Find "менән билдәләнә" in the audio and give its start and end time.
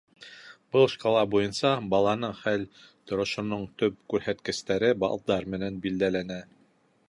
5.57-6.45